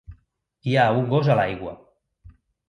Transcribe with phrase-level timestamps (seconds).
[0.69, 1.75] Hi ha un gos a l'aigua.